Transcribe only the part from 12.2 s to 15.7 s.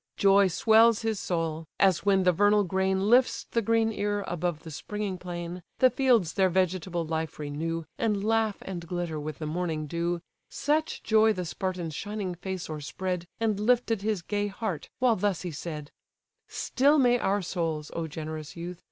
face o'erspread, And lifted his gay heart, while thus he